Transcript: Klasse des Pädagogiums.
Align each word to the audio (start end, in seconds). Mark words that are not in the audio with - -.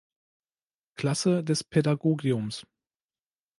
Klasse 0.95 1.43
des 1.43 1.63
Pädagogiums. 1.63 2.65